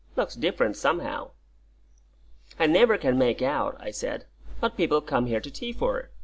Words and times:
Looks 0.15 0.33
different, 0.33 0.77
somehow." 0.77 1.29
"I 2.57 2.65
never 2.65 2.97
can 2.97 3.19
make 3.19 3.43
out," 3.43 3.77
I 3.79 3.91
said, 3.91 4.25
"what 4.59 4.75
people 4.75 4.99
come 4.99 5.27
here 5.27 5.39
to 5.39 5.51
tea 5.51 5.73
for. 5.73 6.09